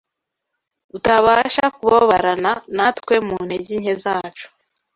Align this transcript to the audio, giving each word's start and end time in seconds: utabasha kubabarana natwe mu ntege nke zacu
utabasha 0.97 1.65
kubabarana 1.75 2.51
natwe 2.75 3.15
mu 3.27 3.35
ntege 3.45 3.73
nke 3.81 3.93
zacu 4.03 4.47